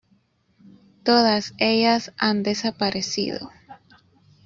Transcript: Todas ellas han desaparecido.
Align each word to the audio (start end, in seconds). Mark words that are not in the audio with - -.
Todas 1.03 1.53
ellas 1.59 2.11
han 2.17 2.41
desaparecido. 2.41 3.51